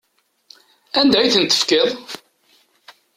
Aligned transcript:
Anda 0.99 1.19
i 1.23 1.27
tent-tefkiḍ? 1.33 1.89